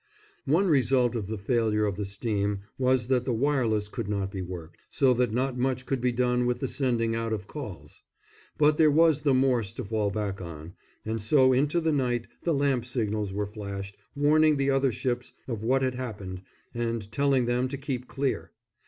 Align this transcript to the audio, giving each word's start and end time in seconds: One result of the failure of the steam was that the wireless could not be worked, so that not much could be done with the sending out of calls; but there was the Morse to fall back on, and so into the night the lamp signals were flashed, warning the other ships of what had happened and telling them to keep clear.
One 0.47 0.67
result 0.67 1.13
of 1.15 1.27
the 1.27 1.37
failure 1.37 1.85
of 1.85 1.95
the 1.95 2.05
steam 2.05 2.61
was 2.79 3.05
that 3.05 3.23
the 3.25 3.33
wireless 3.33 3.87
could 3.87 4.07
not 4.09 4.31
be 4.31 4.41
worked, 4.41 4.79
so 4.89 5.13
that 5.13 5.31
not 5.31 5.59
much 5.59 5.85
could 5.85 6.01
be 6.01 6.11
done 6.11 6.47
with 6.47 6.57
the 6.59 6.67
sending 6.67 7.13
out 7.13 7.31
of 7.31 7.45
calls; 7.45 8.01
but 8.57 8.79
there 8.79 8.89
was 8.89 9.21
the 9.21 9.35
Morse 9.35 9.73
to 9.73 9.85
fall 9.85 10.09
back 10.09 10.41
on, 10.41 10.73
and 11.05 11.21
so 11.21 11.53
into 11.53 11.79
the 11.79 11.91
night 11.91 12.25
the 12.41 12.53
lamp 12.55 12.83
signals 12.87 13.31
were 13.31 13.45
flashed, 13.45 13.95
warning 14.15 14.57
the 14.57 14.71
other 14.71 14.91
ships 14.91 15.33
of 15.47 15.63
what 15.63 15.83
had 15.83 15.93
happened 15.93 16.41
and 16.73 17.11
telling 17.11 17.45
them 17.45 17.67
to 17.67 17.77
keep 17.77 18.07
clear. 18.07 18.53